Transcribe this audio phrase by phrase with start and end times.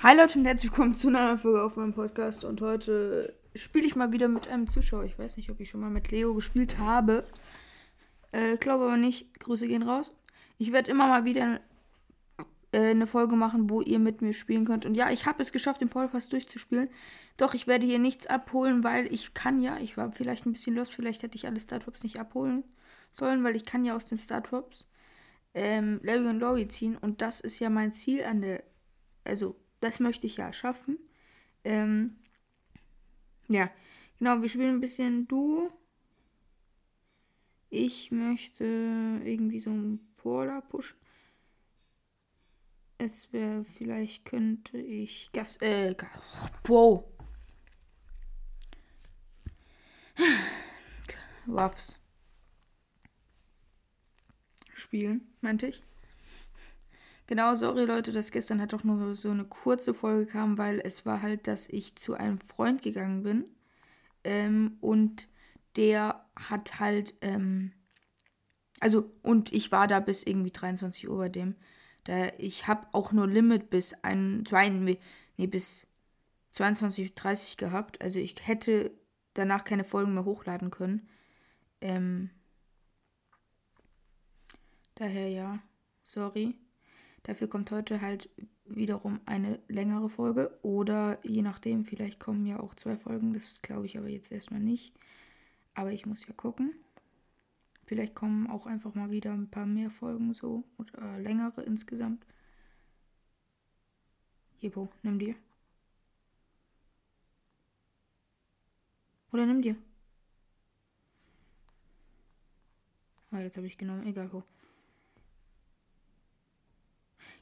[0.00, 2.44] Hi Leute und herzlich willkommen zu einer neuen Folge auf meinem Podcast.
[2.44, 5.04] Und heute spiele ich mal wieder mit einem Zuschauer.
[5.04, 7.24] Ich weiß nicht, ob ich schon mal mit Leo gespielt habe.
[8.32, 9.38] Äh, glaube aber nicht.
[9.38, 10.12] Grüße gehen raus.
[10.58, 11.60] Ich werde immer mal wieder
[12.72, 14.84] äh, eine Folge machen, wo ihr mit mir spielen könnt.
[14.84, 16.90] Und ja, ich habe es geschafft, den Podcast durchzuspielen.
[17.36, 20.74] Doch ich werde hier nichts abholen, weil ich kann ja, ich war vielleicht ein bisschen
[20.74, 22.64] lost, vielleicht hätte ich alle Startups nicht abholen
[23.10, 24.86] sollen, weil ich kann ja aus den Startups
[25.54, 26.96] ähm, Larry und Lori ziehen.
[26.96, 28.62] Und das ist ja mein Ziel an der,
[29.24, 30.98] also das möchte ich ja schaffen.
[31.64, 32.16] Ähm,
[33.48, 33.70] ja,
[34.18, 35.72] genau, wir spielen ein bisschen Duo.
[37.70, 38.64] Ich möchte
[39.24, 40.97] irgendwie so einen Polar pushen.
[42.98, 45.94] Es wäre, vielleicht könnte ich Gas, äh,
[46.64, 47.04] wow.
[51.46, 51.94] Waffs.
[54.74, 55.82] Spielen, meinte ich.
[57.28, 61.06] Genau, sorry Leute, dass gestern halt doch nur so eine kurze Folge kam, weil es
[61.06, 63.44] war halt, dass ich zu einem Freund gegangen bin.
[64.24, 65.28] Ähm, und
[65.76, 67.72] der hat halt, ähm,
[68.80, 71.54] also, und ich war da bis irgendwie 23 Uhr bei dem.
[72.08, 74.98] Da, ich habe auch nur Limit bis ein, zwei, nee,
[75.36, 75.86] bis
[76.54, 78.00] 22.30 gehabt.
[78.00, 78.92] Also ich hätte
[79.34, 81.06] danach keine Folgen mehr hochladen können.
[81.82, 82.30] Ähm,
[84.94, 85.58] daher ja,
[86.02, 86.54] sorry.
[87.24, 88.30] Dafür kommt heute halt
[88.64, 93.84] wiederum eine längere Folge oder je nachdem, vielleicht kommen ja auch zwei Folgen, das glaube
[93.84, 94.94] ich aber jetzt erstmal nicht.
[95.74, 96.72] Aber ich muss ja gucken.
[97.88, 102.26] Vielleicht kommen auch einfach mal wieder ein paar mehr Folgen so oder längere insgesamt.
[104.58, 105.34] Jebo, nimm dir.
[109.32, 109.74] Oder nimm dir.
[113.30, 114.06] Ah, jetzt habe ich genommen.
[114.06, 114.42] Egal wo.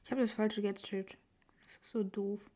[0.04, 1.18] Ich habe das falsche Gadget.
[1.64, 2.48] Das ist so doof.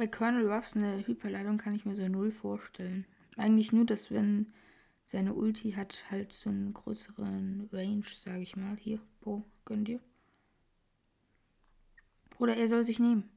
[0.00, 3.04] Bei Colonel Ruffs eine Hyperladung kann ich mir so null vorstellen.
[3.36, 4.50] Eigentlich nur, dass wenn
[5.04, 8.78] seine Ulti hat halt so einen größeren Range, sage ich mal.
[8.78, 10.00] Hier, Bo, gönn dir.
[12.38, 13.28] Oder er soll sich nehmen.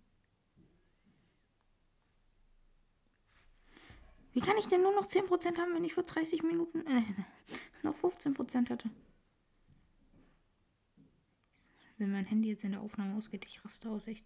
[4.32, 7.04] Wie kann ich denn nur noch 10% haben, wenn ich vor 30 Minuten äh,
[7.84, 8.90] noch 15% hatte?
[11.98, 14.26] Wenn mein Handy jetzt in der Aufnahme ausgeht, ich raste aus, echt.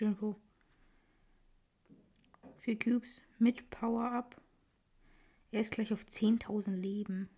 [0.00, 0.34] Schön Po.
[2.56, 4.40] Vier Cubes mit Power-Up.
[5.50, 7.28] Er ist gleich auf 10.000 Leben.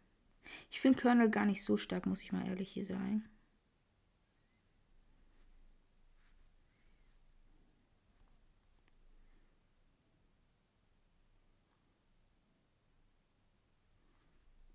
[0.70, 3.28] Ich finde Colonel gar nicht so stark, muss ich mal ehrlich hier sagen.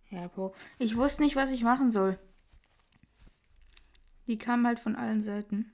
[0.09, 0.53] Ja, Bro.
[0.77, 2.19] Ich wusste nicht, was ich machen soll.
[4.27, 5.71] Die kamen halt von allen Seiten.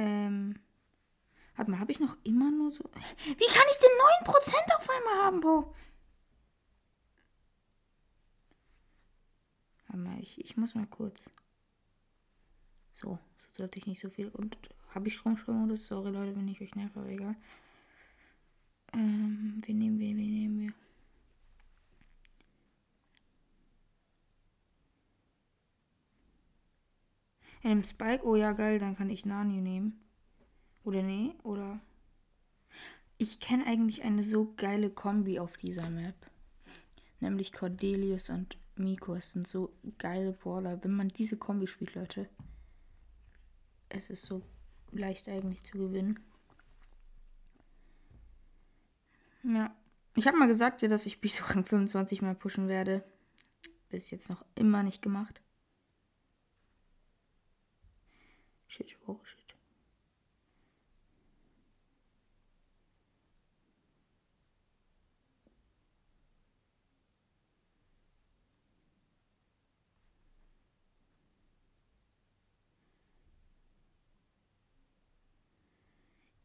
[0.00, 0.58] Ähm.
[1.56, 2.84] Warte mal, habe ich noch immer nur so.
[2.84, 5.74] Wie kann ich denn 9% auf einmal haben, Bro?
[9.88, 11.28] Warte mal, ich, ich muss mal kurz.
[12.92, 14.28] So, so sollte ich nicht so viel.
[14.28, 14.56] Und
[14.94, 15.86] habe ich Stromsprungmodus?
[15.86, 17.36] Sorry, Leute, wenn ich euch nerve, aber egal.
[18.94, 20.72] Ähm, wen nehmen wir, wen nehmen wir?
[27.62, 28.24] Nimmt Spike.
[28.24, 30.00] Oh ja, geil, dann kann ich Nani nehmen.
[30.84, 31.80] Oder nee, oder.
[33.18, 36.14] Ich kenne eigentlich eine so geile Kombi auf dieser Map.
[37.20, 39.14] Nämlich Cordelius und Miko.
[39.14, 40.82] Es sind so geile Brawler.
[40.82, 42.30] Wenn man diese Kombi spielt, Leute.
[43.90, 44.42] Es ist so
[44.92, 46.18] leicht eigentlich zu gewinnen.
[49.42, 49.74] Ja.
[50.16, 53.04] Ich habe mal gesagt, dass ich bis Rang 25 mal pushen werde.
[53.90, 55.42] Bis jetzt noch immer nicht gemacht.
[58.70, 59.40] Shit, oh shit.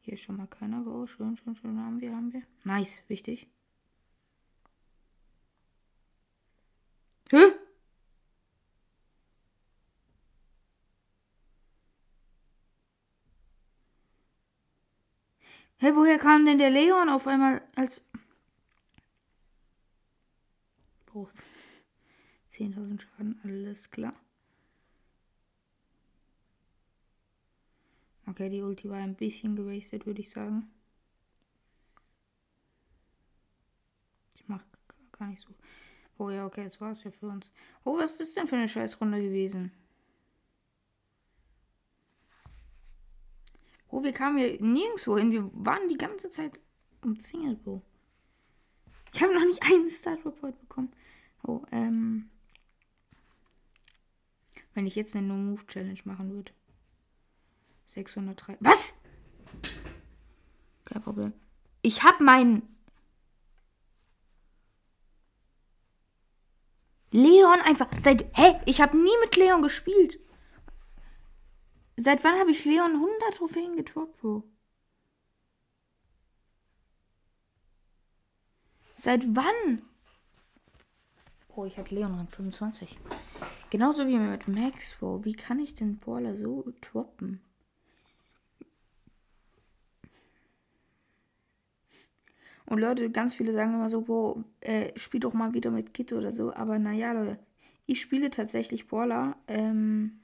[0.02, 2.42] Hier ist schon mal keiner, oh, schön, schön, schön, haben wir, haben wir.
[2.64, 3.48] Nice, wichtig.
[7.32, 7.66] Hä?
[15.78, 18.04] Hä, woher kam denn der Leon auf einmal als.
[21.06, 21.30] Boah.
[22.50, 24.14] 10.000 Schaden, alles klar.
[28.28, 30.72] Okay, die Ulti war ein bisschen gewastet, würde ich sagen.
[34.36, 34.64] Ich mach
[35.12, 35.54] gar nicht so.
[36.18, 37.52] Oh ja, okay, das war's ja für uns.
[37.84, 39.72] Oh, was ist denn für eine Scheißrunde gewesen?
[43.96, 45.32] Oh, wir kamen hier nirgendwo hin.
[45.32, 46.60] Wir waren die ganze Zeit
[47.02, 47.82] umzingelt, Bro.
[49.14, 50.92] Ich habe noch nicht einen Start Report bekommen.
[51.44, 52.30] Oh, ähm.
[54.74, 56.52] Wenn ich jetzt eine No-Move-Challenge machen würde.
[57.86, 58.58] 603.
[58.60, 59.00] Was?
[60.84, 61.32] Kein Problem.
[61.82, 62.64] Ich habe meinen.
[67.12, 67.88] Leon einfach.
[68.02, 68.26] Seit.
[68.38, 68.60] Hä?
[68.66, 70.20] Ich habe nie mit Leon gespielt.
[71.98, 74.44] Seit wann habe ich Leon 100 Trophäen getroppt, Bro?
[78.96, 79.82] Seit wann?
[81.56, 82.98] Oh, ich hatte Leon Rang 25.
[83.70, 85.24] Genauso wie mit Max, Bro.
[85.24, 87.42] Wie kann ich den Brawler so droppen?
[92.66, 96.12] Und Leute, ganz viele sagen immer so, boah, äh, spiel doch mal wieder mit Kit
[96.14, 96.54] oder so.
[96.54, 97.40] Aber naja, Leute,
[97.86, 100.20] ich spiele tatsächlich Brawler, ähm,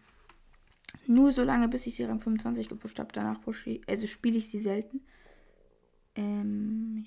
[1.08, 3.12] nur so lange, bis ich sie Rang 25 gepusht habe.
[3.14, 5.02] Danach ich, also spiele ich sie selten.
[6.16, 7.06] Ähm,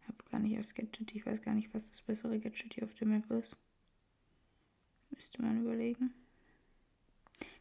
[0.00, 1.14] ich habe gar nicht aufs Gadget.
[1.14, 3.56] Ich weiß gar nicht, was das bessere Gadget hier auf der Map ist.
[5.10, 6.14] Müsste man überlegen.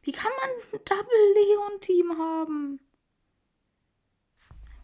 [0.03, 2.79] Wie kann man ein Double Leon Team haben?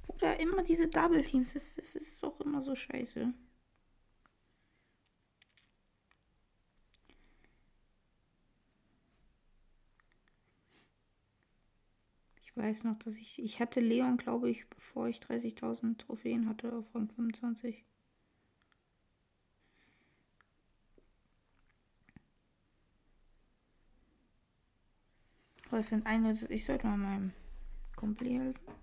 [0.08, 1.54] Oder immer diese Double Teams.
[1.54, 3.34] Das, das ist doch immer so scheiße.
[12.58, 13.42] Weiß noch, dass ich.
[13.42, 17.86] Ich hatte Leon, glaube ich, bevor ich 30.000 Trophäen hatte auf Rang 25.
[25.70, 26.38] Das sind eine.
[26.50, 27.34] Ich sollte mal meinem
[27.96, 28.74] Kumpel helfen.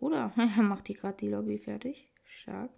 [0.00, 0.32] Oder
[0.62, 2.08] macht die gerade die Lobby fertig.
[2.24, 2.70] Stark.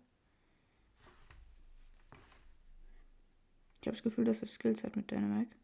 [3.81, 5.57] Ich habe das Gefühl, dass er Skills hat mit Dynamite.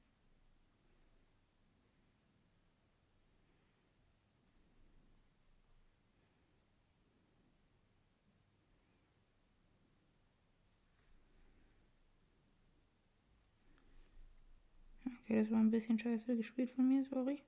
[15.25, 17.41] Okay, das war ein bisschen scheiße gespielt von mir, sorry.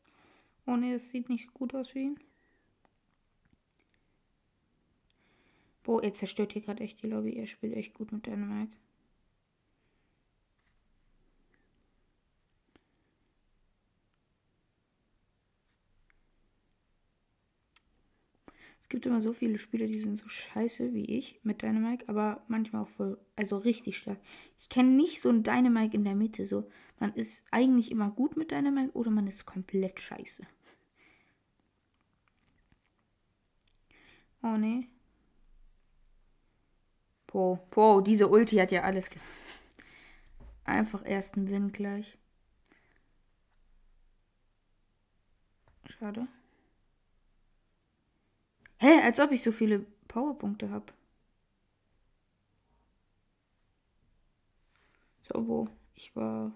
[0.66, 2.18] Oh ne, es sieht nicht gut aus für ihn.
[5.84, 7.36] Boah, er zerstört hier gerade echt die Lobby.
[7.36, 8.70] Er spielt echt gut mit Dänemark.
[18.86, 22.44] Es gibt immer so viele Spieler, die sind so scheiße wie ich mit Dynamite, aber
[22.46, 24.20] manchmal auch voll, also richtig stark.
[24.56, 26.46] Ich kenne nicht so ein Dynamite in der Mitte.
[26.46, 30.46] So, man ist eigentlich immer gut mit Dynamite oder man ist komplett scheiße.
[34.42, 34.88] Oh ne.
[37.26, 39.10] Po, po, diese Ulti hat ja alles.
[40.64, 42.18] Einfach ersten Win gleich.
[45.88, 46.26] Schade.
[48.78, 50.92] Hä, als ob ich so viele Powerpunkte habe.
[55.22, 55.68] So, wo?
[55.94, 56.52] Ich war.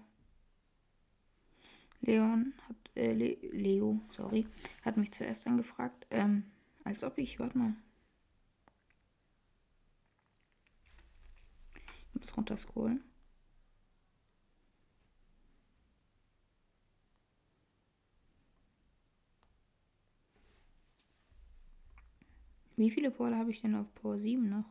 [2.01, 2.75] Leon hat.
[2.95, 4.47] Äh, Le Leo, sorry.
[4.83, 6.07] Hat mich zuerst angefragt.
[6.09, 6.51] Ähm,
[6.83, 7.39] als ob ich.
[7.39, 7.73] Warte mal.
[11.75, 13.03] Ich muss runterscrollen.
[22.81, 24.65] Wie viele Power habe ich denn auf Power 7 noch?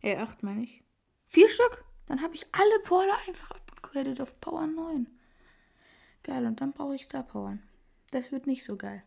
[0.00, 0.84] Äh, 8 meine ich.
[1.26, 1.84] Vier Stück?
[2.06, 5.08] Dann habe ich alle Power einfach abgegradet auf Power 9.
[6.26, 7.56] Geil, und dann brauche ich Star Power.
[8.10, 9.04] Das wird nicht so geil.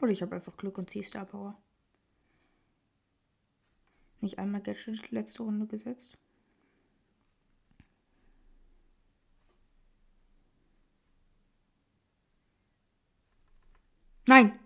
[0.00, 1.60] Oder ich habe einfach Glück und ziehe Star Power.
[4.22, 6.16] Nicht einmal Gadget letzte Runde gesetzt.
[14.26, 14.58] Nein!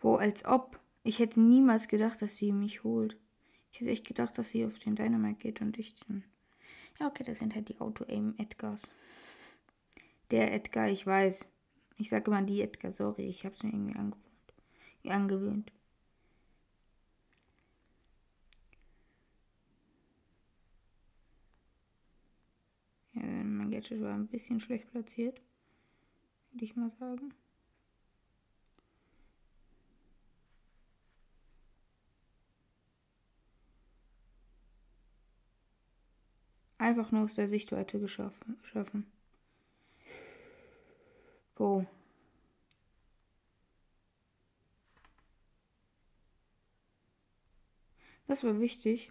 [0.00, 0.78] Wo, als ob.
[1.08, 3.16] Ich hätte niemals gedacht, dass sie mich holt.
[3.72, 6.22] Ich hätte echt gedacht, dass sie auf den Dynamite geht und ich den.
[7.00, 8.90] Ja, okay, das sind halt die Auto-Aim-Edgars.
[10.30, 11.48] Der Edgar, ich weiß.
[11.96, 14.52] Ich sage immer die Edgar, sorry, ich habe es mir irgendwie angewöhnt.
[15.06, 15.72] angewöhnt.
[23.70, 25.40] Gadget war ein bisschen schlecht platziert.
[26.50, 27.32] Würde ich mal sagen.
[36.78, 38.56] Einfach nur aus der Sichtweite geschaffen.
[41.58, 41.84] Oh.
[48.26, 49.10] Das war wichtig.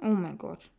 [0.00, 0.70] Oh mein Gott.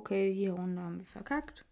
[0.00, 1.62] Okay, die Runde haben wir verkackt.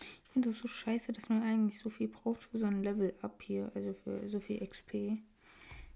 [0.00, 3.42] Ich finde es so scheiße, dass man eigentlich so viel braucht für so ein Level-Up
[3.42, 3.72] hier.
[3.74, 5.18] Also für so viel XP.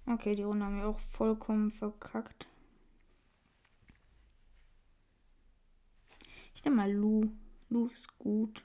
[0.07, 2.49] Okay, die Runde haben wir auch vollkommen verkackt.
[6.57, 7.31] Ich nehme mal Lu.
[7.69, 8.65] Lu ist gut.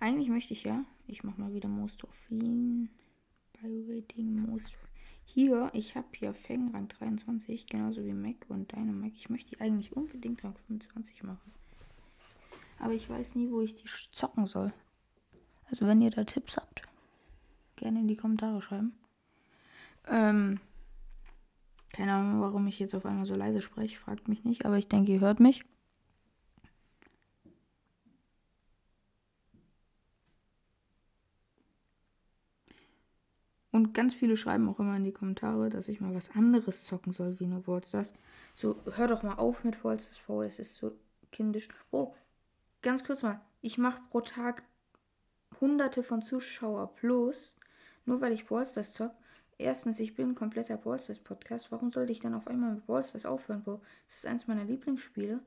[0.00, 0.86] Eigentlich möchte ich ja.
[1.06, 2.88] Ich mache mal wieder Most of ihn.
[3.52, 4.72] Bei Rating Most.
[5.24, 9.12] Hier, ich habe hier Feng Rang 23, genauso wie Mac und Dynamac.
[9.14, 11.52] Ich möchte die eigentlich unbedingt Rang 25 machen.
[12.78, 14.72] Aber ich weiß nie, wo ich die zocken soll.
[15.70, 16.82] Also wenn ihr da Tipps habt,
[17.76, 18.92] gerne in die Kommentare schreiben.
[20.08, 20.60] Ähm,
[21.92, 24.88] keine Ahnung, warum ich jetzt auf einmal so leise spreche, fragt mich nicht, aber ich
[24.88, 25.64] denke, ihr hört mich.
[33.72, 37.10] Und ganz viele schreiben auch immer in die Kommentare, dass ich mal was anderes zocken
[37.10, 38.12] soll wie nur Ballstars.
[38.52, 40.92] So, hör doch mal auf mit Ballstars V, es ist so
[41.32, 41.68] kindisch.
[41.90, 42.14] Oh,
[42.82, 43.40] ganz kurz mal.
[43.62, 44.62] Ich mache pro Tag
[45.58, 47.56] hunderte von Zuschauer plus,
[48.04, 49.12] nur weil ich Ballstars zock.
[49.56, 51.72] Erstens, ich bin ein kompletter Ballstars Podcast.
[51.72, 53.80] Warum sollte ich dann auf einmal mit Ballstars aufhören, Bro?
[54.06, 55.40] Das ist eins meiner Lieblingsspiele.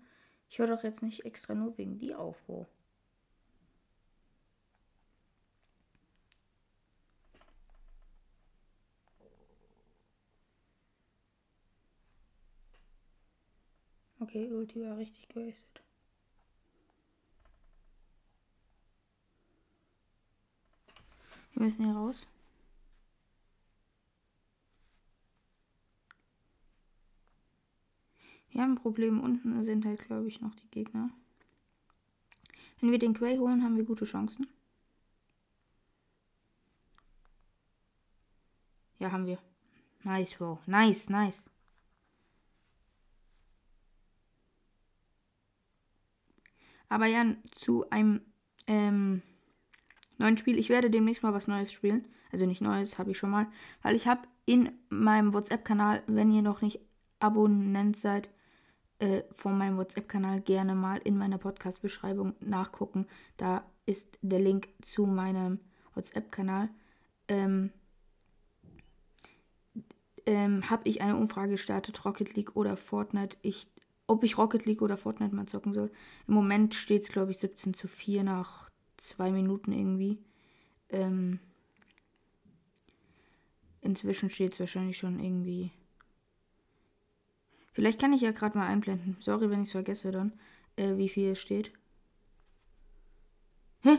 [0.49, 2.65] Ich höre doch jetzt nicht extra nur wegen die auf, Bro.
[14.35, 15.81] Okay, Ulti war richtig gewastet.
[21.53, 22.27] Wir müssen hier raus.
[28.49, 29.21] Wir haben ein Problem.
[29.21, 31.09] Unten sind halt, glaube ich, noch die Gegner.
[32.81, 34.47] Wenn wir den Quay holen, haben wir gute Chancen.
[38.99, 39.39] Ja, haben wir.
[40.03, 40.59] Nice, wow.
[40.67, 41.45] Nice, nice.
[46.89, 48.21] Aber ja, zu einem
[48.67, 49.21] ähm,
[50.17, 50.57] neuen Spiel.
[50.57, 52.07] Ich werde demnächst mal was Neues spielen.
[52.31, 53.47] Also nicht Neues, habe ich schon mal.
[53.81, 56.79] Weil ich habe in meinem WhatsApp-Kanal, wenn ihr noch nicht
[57.19, 58.29] Abonnent seid,
[58.99, 63.07] äh, von meinem WhatsApp-Kanal gerne mal in meiner Podcast-Beschreibung nachgucken.
[63.37, 65.59] Da ist der Link zu meinem
[65.93, 66.69] WhatsApp-Kanal.
[67.27, 67.71] Ähm,
[70.25, 73.37] ähm, habe ich eine Umfrage gestartet, Rocket League oder Fortnite.
[73.41, 73.67] Ich
[74.07, 75.91] ob ich Rocket League oder Fortnite mal zocken soll.
[76.27, 80.19] Im Moment steht es, glaube ich, 17 zu 4 nach zwei Minuten irgendwie.
[80.89, 81.39] Ähm,
[83.81, 85.71] inzwischen steht es wahrscheinlich schon irgendwie.
[87.73, 89.17] Vielleicht kann ich ja gerade mal einblenden.
[89.19, 90.33] Sorry, wenn ich es vergesse dann,
[90.77, 91.73] äh, wie viel es steht.
[93.81, 93.97] Hä?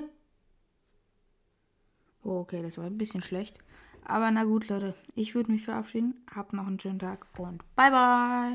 [2.23, 3.59] Oh, okay, das war ein bisschen schlecht.
[4.05, 4.95] Aber na gut, Leute.
[5.15, 6.15] Ich würde mich verabschieden.
[6.35, 8.55] Habt noch einen schönen Tag und bye bye.